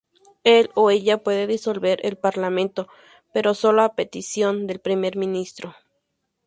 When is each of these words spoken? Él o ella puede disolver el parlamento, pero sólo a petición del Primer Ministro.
Él 0.45 0.71
o 0.73 0.89
ella 0.89 1.21
puede 1.21 1.45
disolver 1.45 1.99
el 2.03 2.17
parlamento, 2.17 2.87
pero 3.33 3.53
sólo 3.53 3.83
a 3.83 3.93
petición 3.93 4.65
del 4.65 4.79
Primer 4.79 5.15
Ministro. 5.15 5.75